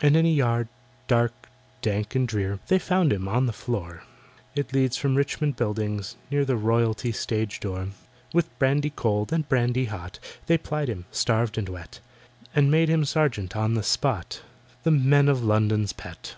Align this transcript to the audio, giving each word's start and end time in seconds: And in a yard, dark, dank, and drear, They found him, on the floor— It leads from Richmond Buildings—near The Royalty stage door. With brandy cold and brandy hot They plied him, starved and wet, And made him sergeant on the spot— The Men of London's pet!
And 0.00 0.16
in 0.16 0.24
a 0.24 0.28
yard, 0.28 0.68
dark, 1.08 1.48
dank, 1.80 2.14
and 2.14 2.28
drear, 2.28 2.60
They 2.68 2.78
found 2.78 3.12
him, 3.12 3.26
on 3.26 3.46
the 3.46 3.52
floor— 3.52 4.04
It 4.54 4.72
leads 4.72 4.96
from 4.96 5.16
Richmond 5.16 5.56
Buildings—near 5.56 6.44
The 6.44 6.54
Royalty 6.54 7.10
stage 7.10 7.58
door. 7.58 7.88
With 8.32 8.56
brandy 8.60 8.90
cold 8.90 9.32
and 9.32 9.48
brandy 9.48 9.86
hot 9.86 10.20
They 10.46 10.56
plied 10.56 10.86
him, 10.88 11.06
starved 11.10 11.58
and 11.58 11.68
wet, 11.68 11.98
And 12.54 12.70
made 12.70 12.90
him 12.90 13.04
sergeant 13.04 13.56
on 13.56 13.74
the 13.74 13.82
spot— 13.82 14.42
The 14.84 14.92
Men 14.92 15.28
of 15.28 15.42
London's 15.42 15.92
pet! 15.92 16.36